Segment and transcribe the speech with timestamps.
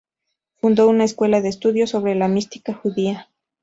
[0.55, 3.29] Fundó una escuela de estudios sobre la mística judía.